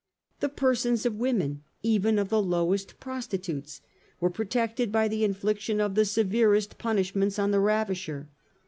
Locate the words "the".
0.39-0.49, 2.29-2.41, 5.07-5.23, 5.93-6.05, 7.51-7.59